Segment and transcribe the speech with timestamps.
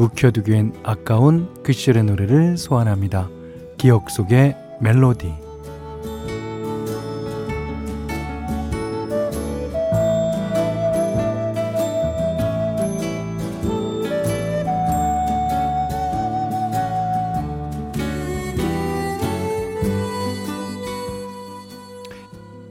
[0.00, 3.28] 묵혀두기엔 아까운 그 시절의 노래를 소환합니다.
[3.76, 5.34] 기억 속의 멜로디.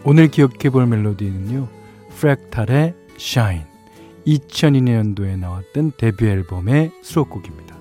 [0.04, 1.68] 오늘 기억해 볼 멜로디는요.
[2.16, 3.69] 프랙탈의 Shine
[4.38, 7.76] 2002년도에 나왔던 데뷔 앨범의 수록곡입니다.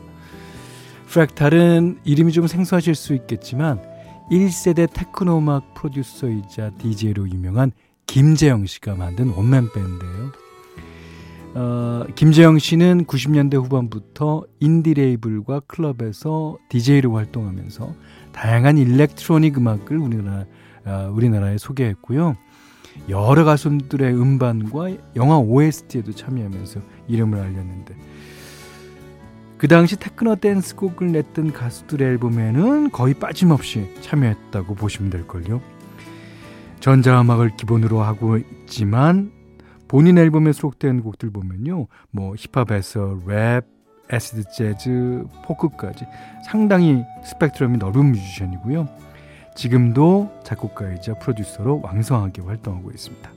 [1.09, 3.83] 프랙탈은 이름이 좀 생소하실 수 있겠지만
[4.31, 7.73] 1세대 테크노 음악 프로듀서이자 DJ로 유명한
[8.07, 10.33] 김재영 씨가 만든 원맨 밴드예요.
[11.55, 17.95] 어, 김재영 씨는 90년대 후반부터 인디 레이블과 클럽에서 DJ로 활동하면서
[18.33, 20.45] 다양한 electronic 음악을 우리나라,
[20.85, 22.37] 어, 우리나라에 소개했고요.
[23.09, 27.95] 여러 가수들의 음반과 영화 OST에도 참여하면서 이름을 알렸는데
[29.59, 35.61] 그 당시 테크노 댄스곡을 냈던 가수들의 앨범에는 거의 빠짐없이 참여했다고 보시면 될걸요.
[36.81, 39.33] 전자음악을 기본으로 하고 있지만
[39.89, 41.89] 본인 앨범에 수록된 곡들 보면요.
[42.11, 43.63] 뭐 힙합에서 랩,
[44.13, 46.07] acid 재즈, 포크까지
[46.47, 48.87] 상당히 스펙트럼이 넓은 뮤지션이고요.
[49.59, 53.29] 지금도 작곡가이자 프로듀서로 왕성하게 활동하고 있습니다.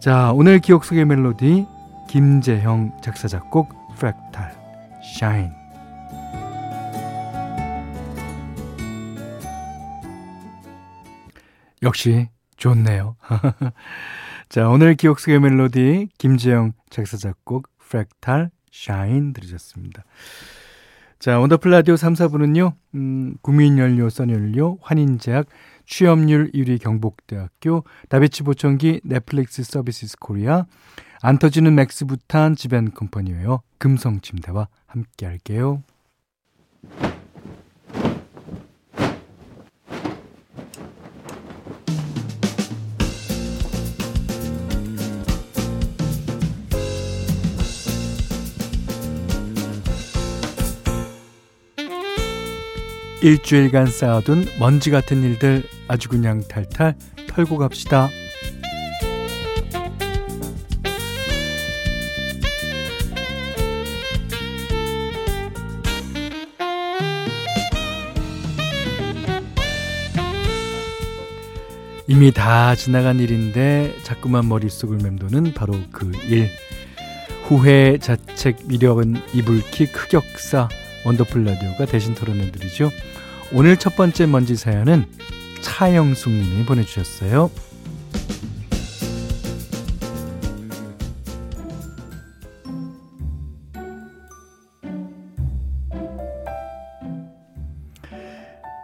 [0.00, 1.64] 자, 오늘 기억 속의 멜로디
[2.08, 4.52] 김재형 작사 작곡 프랙탈
[5.16, 5.52] Shine
[11.82, 13.14] 역시 좋네요.
[14.48, 20.02] 자, 오늘 기억 속의 멜로디 김재영 작사 작곡 프랙탈 Shine 들으셨습니다.
[21.18, 25.46] 자, 원더풀 라디오 3, 4부는요, 음, 국민연료, 썬연료, 환인제약,
[25.84, 30.66] 취업률 1위 경북대학교, 다비치 보청기, 넷플릭스 서비스 코리아,
[31.20, 35.82] 안 터지는 맥스부탄 지벤컴퍼니웨어, 금성침대와 함께 할게요.
[53.20, 56.94] 일주일간 쌓아둔 먼지 같은 일들 아주 그냥 탈탈
[57.26, 58.08] 털고 갑시다.
[72.10, 76.50] 이미 다 지나간 일인데 자꾸만 머릿속을 맴도는 바로 그 일.
[77.44, 80.68] 후회, 자책, 미력은 이불킥, 흑역사,
[81.04, 82.90] 원더풀 라디오가 대신 털어내드리죠.
[83.52, 85.04] 오늘 첫 번째 먼지 사연은
[85.62, 87.50] 차영숙 님이 보내주셨어요.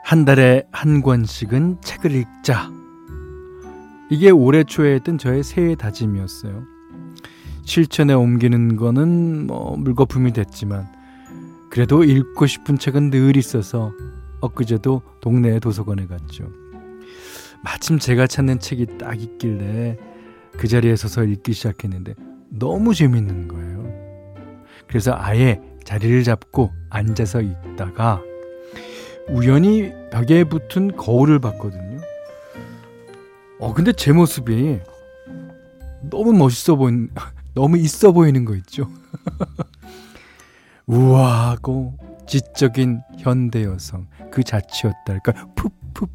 [0.05, 2.71] 한 달에 한 권씩은 책을 읽자.
[4.11, 6.62] 이게 올해 초에 했던 저의 새해 다짐이었어요.
[7.65, 10.94] 실천에 옮기는 거는 뭐 물거품이 됐지만
[11.75, 13.93] 그래도 읽고 싶은 책은 늘 있어서
[14.41, 16.49] 엊그제도 동네 도서관에 갔죠.
[17.65, 19.99] 마침 제가 찾는 책이 딱 있길래
[20.56, 22.15] 그 자리에 서서 읽기 시작했는데
[22.49, 23.93] 너무 재밌는 거예요.
[24.87, 28.23] 그래서 아예 자리를 잡고 앉아서 읽다가
[29.29, 32.00] 우연히 벽에 붙은 거울을 봤거든요.
[33.59, 34.79] 어, 근데 제 모습이
[36.09, 37.11] 너무 멋있어 보인,
[37.53, 38.88] 너무 있어 보이는 거 있죠.
[40.87, 41.97] 우아하고
[42.27, 46.07] 지적인 현대 여성 그 자체였달까 푸푸푸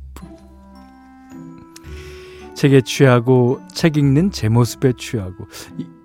[2.55, 5.47] 책에 취하고 책 읽는 제 모습에 취하고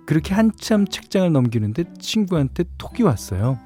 [0.05, 3.57] 그렇게 한참 책장을 넘기는데 친구한테 톡이 왔어요.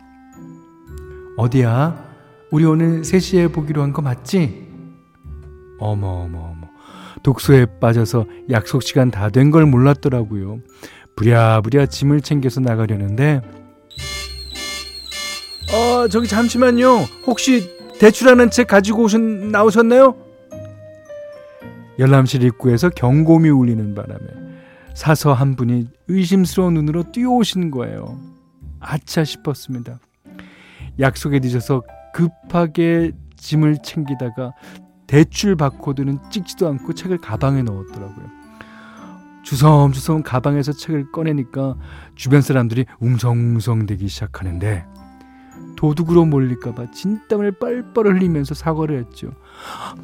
[1.38, 2.10] 어디야?
[2.51, 4.68] 우리 오늘 3시에 보기로 한 거 맞지?
[5.80, 6.68] 어머 어머 어머
[7.22, 10.60] 독서에 빠져서 약속 시간 다 된 걸 몰랐더라고요.
[11.16, 13.42] 부랴부랴 짐을 챙겨서 나가려는데
[15.74, 17.06] 어, 저기 잠시만요.
[17.27, 17.69] 혹시
[18.00, 20.16] 대출하는 책 가지고 오셨, 나오셨나요?
[22.00, 24.19] 열람실 입구에서 경고음이 울리는 바람에
[24.95, 28.18] 사서 한 분이 의심스러운 눈으로 뛰어오신 거예요.
[28.80, 30.00] 아차 싶었습니다.
[31.00, 31.83] 약속에 늦어서
[32.13, 34.54] 급하게 짐을 챙기다가
[35.07, 38.25] 대출 바코드는 찍지도 않고 책을 가방에 넣었더라고요.
[39.44, 41.75] 주섬주섬 가방에서 책을 꺼내니까
[42.15, 44.86] 주변 사람들이 웅성웅성 대기 시작하는데
[45.79, 49.29] 도둑으로 몰릴까봐 진땀을 뻘뻘 흘리면서 사과를 했죠.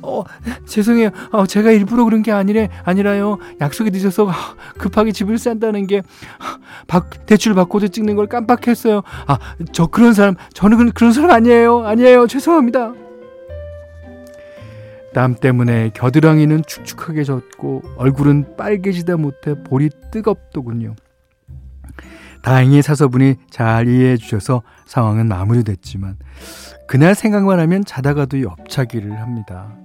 [0.02, 0.24] 어,
[0.66, 1.10] 죄송해요.
[1.34, 3.40] 어, 제가 일부러 그런 게 아니래, 아니라요.
[3.60, 4.32] 약속이 늦어서
[4.80, 6.02] 급하게 집을 싼다는 게
[7.28, 9.02] 대출 받고도 찍는 걸 깜빡했어요.
[9.28, 9.38] 아,
[9.74, 11.86] 저 그런 사람, 저는 그런 사람 아니에요.
[11.86, 12.28] 아니에요.
[12.28, 12.94] 죄송합니다.
[15.14, 20.96] 땀 때문에 겨드랑이는 축축하게 젖고 얼굴은 빨개지다 못해 볼이 뜨겁더군요.
[22.46, 26.16] 다행히 사서분이 잘 이해해 주셔서 상황은 마무리됐지만
[26.88, 29.76] 그날 생각만 하면 자다가도 옆차기를 합니다.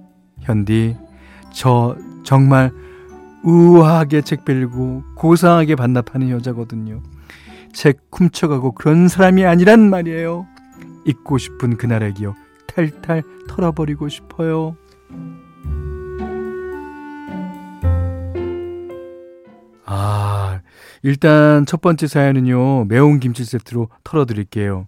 [0.41, 0.95] 현디,
[1.51, 2.71] 저 정말
[3.43, 7.01] 우아하게 책 빌고 고상하게 반납하는 여자거든요.
[7.73, 10.45] 책 훔쳐가고 그런 사람이 아니란 말이에요.
[11.07, 12.35] 잊고 싶은 그날의 기억
[12.67, 14.77] 탈탈 털어버리고 싶어요.
[21.03, 24.87] 일단 첫 번째 사연은요, 매운 김치 세트로 털어드릴게요.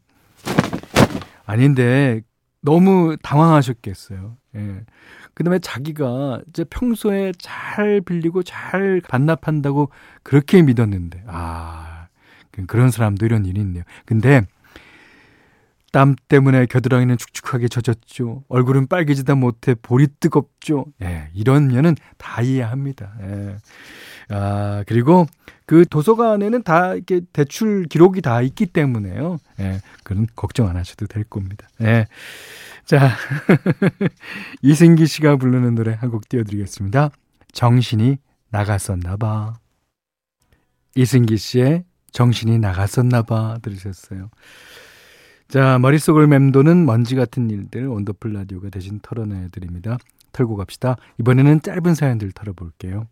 [1.45, 2.21] 아닌데,
[2.61, 4.37] 너무 당황하셨겠어요.
[4.55, 4.81] 예.
[5.33, 9.89] 그 다음에 자기가 이제 평소에 잘 빌리고 잘 반납한다고
[10.21, 12.07] 그렇게 믿었는데, 아,
[12.67, 13.83] 그런 사람도 이런 일이 있네요.
[14.05, 14.43] 근데,
[15.91, 18.43] 땀 때문에 겨드랑이는 축축하게 젖었죠.
[18.47, 20.87] 얼굴은 빨개지다 못해 볼이 뜨겁죠.
[21.03, 23.13] 예, 이런면은 다 이해합니다.
[23.21, 23.57] 예.
[24.29, 25.25] 아, 그리고
[25.65, 29.37] 그 도서관에는 다 이렇게 대출 기록이 다 있기 때문에요.
[29.59, 31.67] 예, 그런 걱정 안 하셔도 될 겁니다.
[31.81, 32.05] 예.
[32.85, 33.11] 자,
[34.61, 37.09] 이승기 씨가 부르는 노래 한 곡 띄워드리겠습니다.
[37.53, 38.17] 정신이
[38.49, 39.53] 나갔었나봐.
[40.95, 44.29] 이승기 씨의 정신이 나갔었나봐 들으셨어요.
[45.47, 49.97] 자, 머릿속을 맴도는 먼지 같은 일들 원더풀 라디오가 대신 털어내 드립니다.
[50.31, 50.95] 털고 갑시다.
[51.19, 53.07] 이번에는 짧은 사연들 털어볼게요.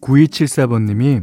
[0.00, 1.22] 9274번님이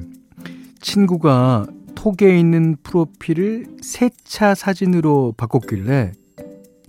[0.79, 6.13] 친구가 톡에 있는 프로필을 새차 사진으로 바꿨길래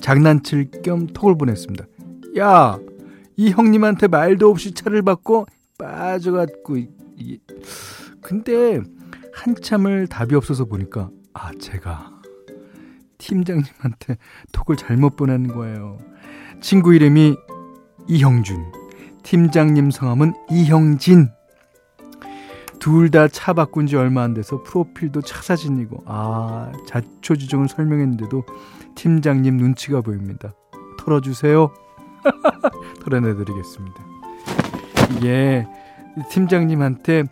[0.01, 1.87] 장난칠 겸 톡을 보냈습니다.
[2.39, 2.79] 야,
[3.37, 5.47] 이 형님한테 말도 없이 차를 받고
[5.79, 7.41] 빠져갖고 이,
[8.21, 8.81] 근데
[9.33, 12.18] 한참을 답이 없어서 보니까 아 제가
[13.19, 14.17] 팀장님한테
[14.53, 15.99] 톡을 잘못 보낸 거예요.
[16.61, 17.37] 친구 이름이
[18.09, 18.73] 이형준,
[19.23, 21.29] 팀장님 성함은 이형진.
[22.79, 28.45] 둘 다 차 바꾼 지 얼마 안 돼서 프로필도 차 사진이고 아 자초지종을 설명했는데도
[28.95, 30.53] 팀장님 눈치가 보입니다.
[30.99, 31.73] 털어주세요.
[33.03, 33.97] 털어내드리겠습니다.
[35.17, 35.67] 이게
[36.31, 37.25] 팀장님한테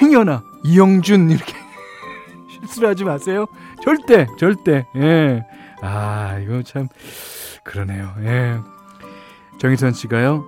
[0.00, 1.54] 행여나 이영준 이렇게
[2.50, 3.46] 실수를 하지 마세요.
[3.82, 4.86] 절대, 절대.
[4.96, 5.44] 예.
[5.80, 6.88] 아, 이거 참,
[7.64, 8.12] 그러네요.
[8.20, 8.58] 예.
[9.58, 10.44] 정희선 씨가요,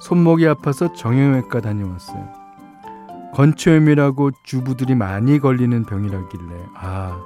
[0.00, 2.32] 손목이 아파서 정형외과 다녀왔어요.
[3.34, 7.22] 건초염이라고 주부들이 많이 걸리는 병이라길래, 아,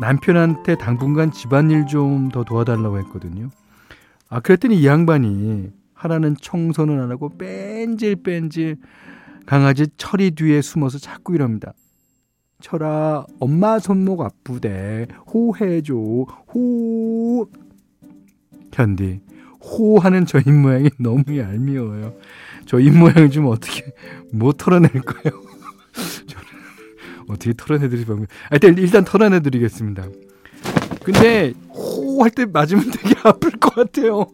[0.00, 3.50] 남편한테 당분간 집안일 좀 더 도와달라고 했거든요.
[4.28, 8.76] 아, 그랬더니 이 양반이 하라는 청소는 안 하고 뺀질뺀질
[9.46, 11.72] 강아지 철이 뒤에 숨어서 자꾸 이럽니다.
[12.64, 15.06] 철아, 엄마 손목 아프대.
[15.26, 15.92] 호해줘.
[15.94, 17.46] 호.
[18.72, 19.20] 현디,
[19.60, 22.14] 호하는 저 입모양이 너무 얄미워요.
[22.64, 23.84] 저 입모양 좀 어떻게,
[24.32, 25.42] 못뭐 털어낼 거예요?
[26.26, 27.52] 저는 어떻게.
[28.48, 30.06] 아, 일단, 일단 털어내드리겠습니다.
[31.04, 34.24] 근데, 호 할 때 맞으면 되게 아플 것 같아요.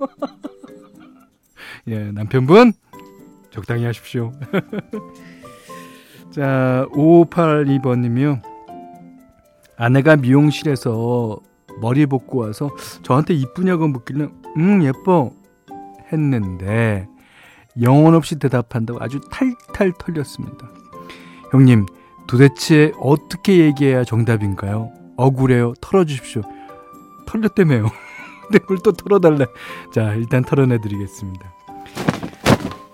[1.88, 2.72] 예, 남편분,
[3.50, 4.32] 적당히 하십시오.
[6.30, 8.40] 자, 5582번님이요.
[9.76, 11.38] 아내가 미용실에서
[11.80, 12.70] 머리 볶고 와서
[13.02, 15.32] 저한테 이쁘냐고 묻길래, 음, 예뻐.
[16.12, 17.08] 했는데,
[17.80, 20.68] 영혼 없이 대답한다고 아주 탈탈 털렸습니다.
[21.52, 21.86] 형님,
[22.26, 24.92] 도대체 어떻게 얘기해야 정답인가요?
[25.16, 25.74] 억울해요.
[25.80, 26.42] 털어주십시오.
[27.26, 27.86] 털렸다며요.
[28.52, 29.46] 네, 뭘또 털어달래.
[29.92, 31.59] 자, 일단 털어내드리겠습니다.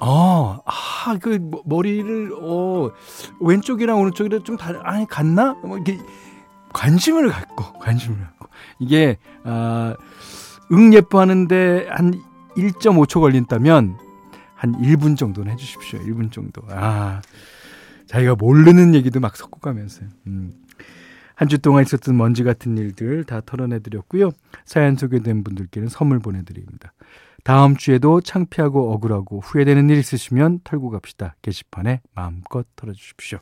[0.08, 2.90] 아, 아, 그 머리를 어
[3.40, 5.54] 왼쪽이랑 오른쪽이랑 좀 다른 아니 같나?
[5.64, 5.98] 뭐 이게
[6.72, 8.48] 관심을 갖고 관심을 갖고
[8.78, 9.94] 이게 아,
[10.72, 12.12] 응 예뻐하는데 한
[12.56, 13.98] 1.5초 걸린다면
[14.54, 16.00] 한 1분 정도는 해주십시오.
[16.00, 16.62] 1분 정도.
[16.70, 17.20] 아,
[18.06, 20.08] 자기가 모르는 얘기도 막 섞고 가면서요.
[20.28, 20.54] 음.
[21.34, 24.30] 한 주 동안 있었던 먼지 같은 일들 다 털어내드렸고요.
[24.64, 26.94] 사연 소개된 분들께는 선물 보내드립니다.
[27.46, 31.36] 다음 주에도 창피하고 억울하고 후회되는 일 있으시면 털고 갑시다.
[31.42, 33.38] 게시판에 마음껏 털어주십시오.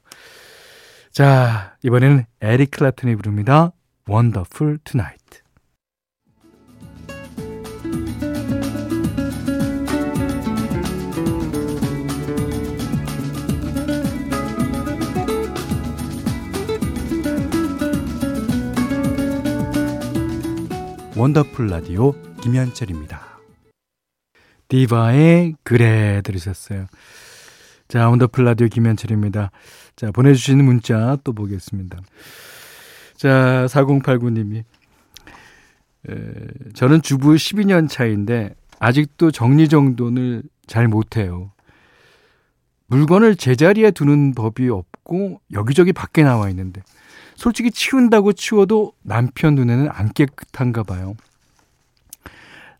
[1.11, 3.73] 자, 이번에는 에릭 클랩튼이 부릅니다.
[4.07, 5.41] Wonderful Tonight.
[21.17, 23.24] 원더풀 라디오 김현철입니다.
[24.75, 26.87] 디바의 그래 들으셨어요.
[27.87, 29.53] 자, 원더풀 라디오 김현철입니다.
[29.95, 32.01] 자, 보내주시는 문자 또 보겠습니다.
[33.17, 34.65] 자, 4089님이
[36.09, 36.15] 에,
[36.75, 41.53] 저는 주부 12년 차인데 아직도 정리정돈을 잘 못해요.
[42.89, 46.83] 물건을 제자리에 두는 법이 없고 여기저기 밖에 나와 있는데
[47.37, 51.15] 솔직히 치운다고 치워도 남편 눈에는 안 깨끗한가 봐요.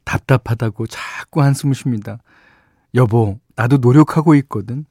[0.05, 2.19] 답답하다고 자꾸 한숨을 쉽니다.
[2.95, 4.85] 여보, 나도 노력하고 있거든.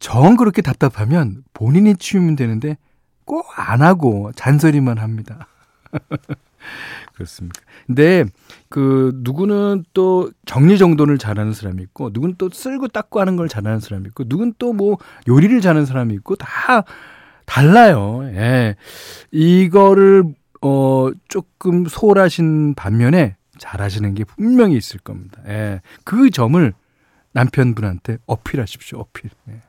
[0.00, 2.76] 정 그렇게 답답하면 본인이 치우면 되는데
[3.24, 5.48] 꼭 안 하고 잔소리만 합니다.
[7.14, 7.60] 그렇습니까?
[7.86, 8.24] 근데
[8.68, 14.08] 그 누구는 또 정리정돈을 잘하는 사람이 있고 누구는 또 쓸고 닦고 하는 걸 잘하는 사람이
[14.08, 16.84] 있고 누구는 또뭐 요리를 잘하는 사람이 있고 다
[17.46, 18.22] 달라요.
[18.34, 18.76] 예.
[19.30, 20.24] 이거를
[20.62, 25.40] 어 조금 소홀하신 반면에 잘하시는 게 분명히 있을 겁니다.
[25.46, 25.80] 예.
[26.04, 26.72] 그 점을
[27.32, 28.98] 남편분한테 어필하십시오.
[28.98, 29.30] 어필.
[29.50, 29.60] 예.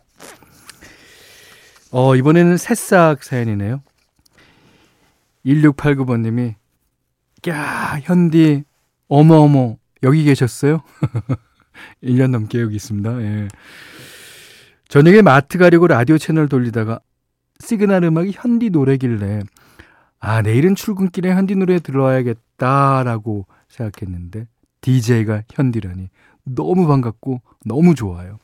[1.92, 3.82] 어 이번에는 새싹 사연이네요.
[5.46, 6.56] 1689번님이
[7.50, 8.64] 야 현디
[9.08, 10.84] 어머어머 여기 계셨어요?
[12.04, 13.22] 1년 넘게 여기 있습니다.
[13.22, 13.48] 예.
[14.88, 17.00] 저녁에 마트 가려고 라디오 채널 돌리다가
[17.60, 19.42] 시그널 음악이 현디 노래길래
[20.20, 24.48] 아 내일은 출근길에 현디 노래 들어야겠다라고 생각했는데
[24.82, 26.10] DJ가 현디라니
[26.44, 28.38] 너무 반갑고 너무 좋아요.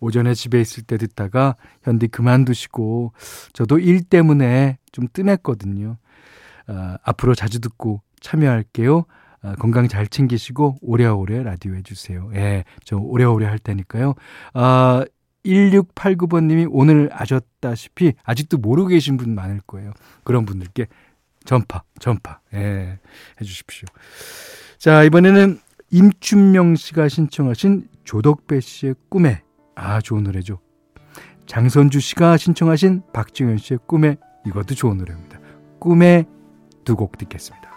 [0.00, 3.12] 오전에 집에 있을 때 듣다가 현디 그만두시고
[3.52, 5.96] 저도 일 때문에 좀 뜸했거든요.
[6.66, 9.04] 아, 앞으로 자주 듣고 참여할게요.
[9.42, 12.30] 아, 건강 잘 챙기시고 오래오래 라디오 해주세요.
[12.34, 14.14] 예, 저 오래오래 할 테니까요.
[14.54, 15.04] 아,
[15.44, 19.92] 1689번님이 오늘 아셨다시피 아직도 모르고 계신 분 많을 거예요.
[20.24, 20.86] 그런 분들께
[21.44, 22.98] 전파, 전파, 예,
[23.40, 23.86] 해주십시오.
[24.78, 25.58] 자, 이번에는
[25.90, 29.42] 임춘명 씨가 신청하신 조덕배 씨의 꿈에,
[29.74, 30.60] 아, 좋은 노래죠.
[31.46, 35.38] 장선주 씨가 신청하신 박정현 씨의 꿈에, 이것도 좋은 노래입니다.
[35.78, 36.24] 꿈에
[36.84, 37.70] 두 곡 듣겠습니다.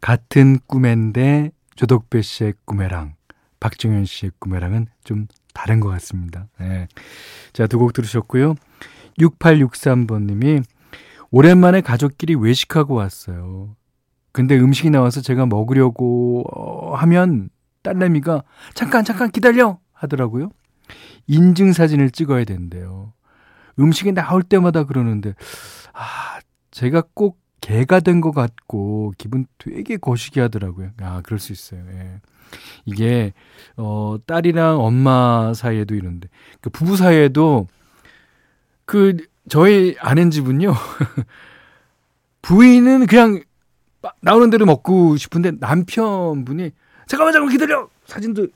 [0.00, 3.14] 같은 꿈인데 조덕배 씨의 꿈에랑
[3.60, 6.46] 박정현 씨의 꿈에랑은 좀 다른 것 같습니다.
[6.58, 6.86] 네.
[7.52, 8.54] 자, 두 곡 들으셨고요.
[9.18, 10.62] 6863번님이
[11.30, 13.76] 오랜만에 가족끼리 외식하고 왔어요.
[14.32, 17.50] 근데 음식이 나와서 제가 먹으려고 어, 하면
[17.82, 18.42] 딸내미가
[18.74, 20.50] 잠깐 잠깐 기다려 하더라고요.
[21.26, 23.12] 인증 사진을 찍어야 된대요.
[23.78, 25.34] 음식이 나올 때마다 그러는데
[25.92, 26.40] 아
[26.70, 30.90] 제가 꼭 개가 된 것 같고 기분 되게 거시기 하더라고요.
[31.00, 31.84] 아 그럴 수 있어요.
[31.92, 32.20] 예.
[32.86, 33.32] 이게
[33.76, 36.28] 어 딸이랑 엄마 사이에도 이런데
[36.60, 37.66] 그 부부 사이에도
[38.84, 39.16] 그
[39.48, 40.74] 저희 아는 집은요
[42.42, 43.42] 부인은 그냥
[44.22, 46.70] 나오는 대로 먹고 싶은데 남편분이
[47.06, 48.48] 잠깐만 잠깐만 기다려 사진도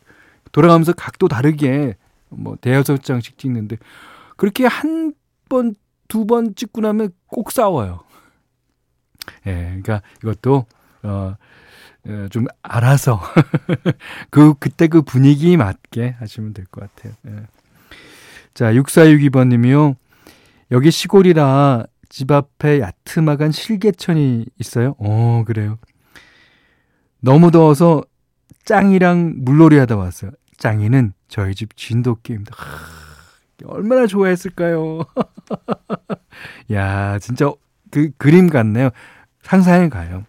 [0.52, 1.96] 돌아가면서 각도 다르게
[2.30, 3.76] 뭐 대여섯 장씩 찍는데
[4.36, 5.14] 그렇게 한
[5.48, 5.74] 번
[6.08, 8.00] 두 번 찍고 나면 꼭 싸워요.
[9.46, 10.66] 예, 그러니까 이것도
[11.02, 11.44] 어 예,
[12.30, 13.20] 좀 알아서
[14.30, 17.14] 그 그때 그 분위기 맞게 하시면 될 것 같아요.
[17.28, 17.46] 예.
[18.52, 19.96] 자, 6462번 님이요.
[20.70, 24.94] 여기 시골이라 집 앞에 야트막한 실개천이 있어요.
[24.99, 25.78] 어, 그래요.
[27.20, 28.02] 너무 더워서
[28.64, 30.30] 짱이랑 물놀이 하다 왔어요.
[30.58, 32.54] 짱이는 저희 집 진돗개입니다.
[32.56, 32.76] 하,
[33.66, 35.00] 얼마나 좋아했을까요?
[36.73, 37.50] 야, 진짜
[37.90, 38.90] 그 그림 같네요.
[39.42, 40.25] 상상해 가요.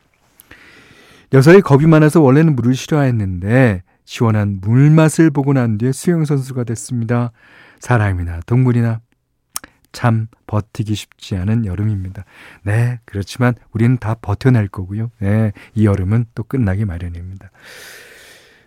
[1.34, 7.32] 녀석이 겁이 많아서 원래는 물을 싫어했는데 시원한 물 맛을 보고 난 뒤에 수영 선수가 됐습니다.
[7.80, 9.02] 사람이나 동물이나
[9.92, 12.26] 참 버티기 쉽지 않은 여름입니다.
[12.64, 15.10] 네, 그렇지만 우리는 다 버텨낼 거고요.
[15.20, 17.50] 네, 이 여름은 또 끝나기 마련입니다.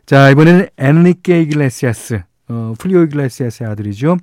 [0.06, 4.16] 자, 이번에는 엔리케 이글레시아스, 어, 플리오 이글레시아스의 아들이죠.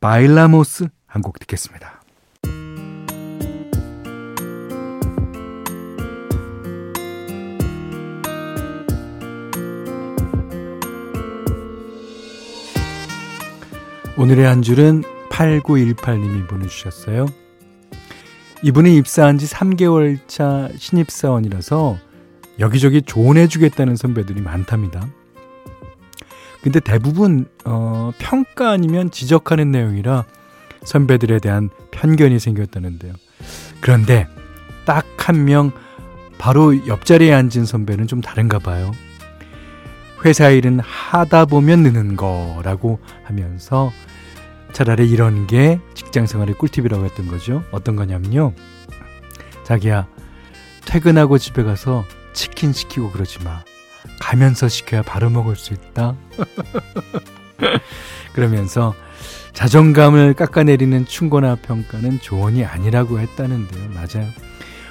[0.00, 2.01] 바일라모스 한 곡 듣겠습니다.
[14.16, 17.26] 오늘의 한 줄은 8918님이 보내주셨어요.
[18.62, 21.98] 이분이 입사한 지 3개월 차 신입사원이라서
[22.60, 25.06] 여기저기 조언해주겠다는 선배들이 많답니다.
[26.62, 30.24] 근데 대부분 어, 평가 아니면 지적하는 내용이라
[30.84, 33.14] 선배들에 대한 편견이 생겼다는데요.
[33.80, 34.28] 그런데
[34.84, 35.70] 딱 한 명
[36.38, 38.90] 바로 옆자리에 앉은 선배는 좀 다른가 봐요.
[40.24, 43.92] 회사 일은 하다 보면 느는 거라고 하면서
[44.72, 47.62] 차라리 이런 게 직장 생활의 꿀팁이라고 했던 거죠.
[47.72, 48.52] 어떤 거냐면요.
[49.64, 50.06] 자기야,
[50.86, 53.62] 퇴근하고 집에 가서 치킨 시키고 그러지 마.
[54.20, 56.16] 가면서 시켜야 바로 먹을 수 있다.
[58.32, 58.94] 그러면서
[59.52, 63.90] 자존감을 깎아내리는 충고나 평가는 조언이 아니라고 했다는데요.
[63.90, 64.28] 맞아요.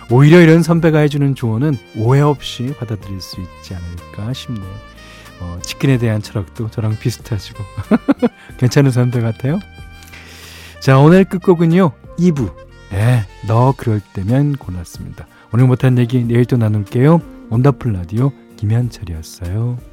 [0.09, 4.90] 오히려 이런 선배가 해주는 조언은 오해 없이 받아들일 수 있지 않을까 싶네요.
[5.41, 7.60] 어, 치킨에 대한 철학도 저랑 비슷하시고
[8.57, 9.60] 괜찮은 선배 같아요.
[10.79, 12.53] 자 오늘 끝곡은요 2부
[12.91, 15.27] 네, 너 그럴 때면 골랐습니다.
[15.53, 17.21] 오늘 못한 얘기 내일 또 나눌게요.
[17.50, 19.90] 원더풀 라디오 김현철이었어요.